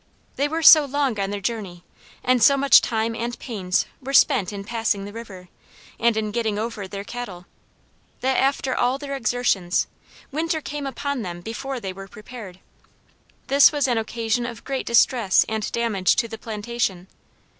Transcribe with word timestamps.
They 0.35 0.47
were 0.47 0.63
so 0.63 0.83
long 0.85 1.19
on 1.19 1.29
their 1.29 1.39
journey, 1.39 1.83
and 2.23 2.41
so 2.41 2.57
much 2.57 2.81
time 2.81 3.13
and 3.13 3.37
pains 3.37 3.85
were 4.01 4.15
spent 4.15 4.51
in 4.51 4.63
passing 4.63 5.05
the 5.05 5.13
river, 5.13 5.47
and 5.99 6.17
in 6.17 6.31
getting 6.31 6.57
over 6.57 6.87
their 6.87 7.03
cattle, 7.03 7.45
that 8.21 8.37
after 8.37 8.75
all 8.75 8.97
their 8.97 9.15
exertions, 9.15 9.85
winter 10.31 10.59
came 10.59 10.87
upon 10.87 11.21
them 11.21 11.39
before 11.39 11.79
they 11.79 11.93
were 11.93 12.07
prepared. 12.07 12.59
This 13.45 13.71
was 13.71 13.87
an 13.87 13.99
occasion 13.99 14.47
of 14.47 14.63
great 14.63 14.87
distress 14.87 15.45
and 15.47 15.71
damage 15.71 16.15
to 16.15 16.27
the 16.27 16.39
plantation. 16.39 17.05